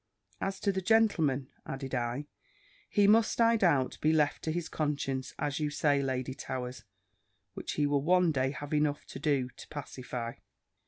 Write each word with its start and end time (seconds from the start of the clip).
As 0.41 0.59
to 0.61 0.71
the 0.71 0.81
gentleman," 0.81 1.51
added 1.63 1.93
I, 1.93 2.25
"he 2.89 3.05
must, 3.05 3.39
I 3.39 3.55
doubt, 3.55 3.99
be 4.01 4.11
left 4.11 4.41
to 4.45 4.51
his 4.51 4.67
conscience, 4.67 5.35
as 5.37 5.59
you 5.59 5.69
say, 5.69 6.01
Lady 6.01 6.33
Towers, 6.33 6.83
which 7.53 7.73
he 7.73 7.85
will 7.85 8.01
one 8.01 8.31
day 8.31 8.49
have 8.49 8.73
enough 8.73 9.05
to 9.05 9.19
do 9.19 9.49
to 9.49 9.67
pacify." 9.67 10.33